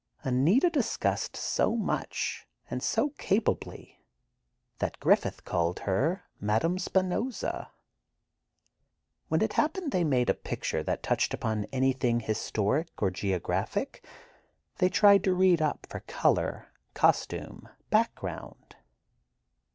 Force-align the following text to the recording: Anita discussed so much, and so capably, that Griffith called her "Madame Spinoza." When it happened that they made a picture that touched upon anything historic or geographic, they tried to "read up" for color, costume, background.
Anita 0.23 0.67
discussed 0.67 1.37
so 1.37 1.75
much, 1.77 2.47
and 2.71 2.81
so 2.81 3.09
capably, 3.19 4.03
that 4.79 4.99
Griffith 4.99 5.45
called 5.45 5.77
her 5.81 6.23
"Madame 6.39 6.79
Spinoza." 6.79 7.69
When 9.27 9.43
it 9.43 9.53
happened 9.53 9.91
that 9.91 9.97
they 9.99 10.03
made 10.03 10.27
a 10.31 10.33
picture 10.33 10.81
that 10.81 11.03
touched 11.03 11.35
upon 11.35 11.65
anything 11.65 12.19
historic 12.21 12.99
or 12.99 13.11
geographic, 13.11 14.03
they 14.79 14.89
tried 14.89 15.23
to 15.25 15.35
"read 15.35 15.61
up" 15.61 15.85
for 15.87 15.99
color, 15.99 16.73
costume, 16.95 17.69
background. 17.91 18.75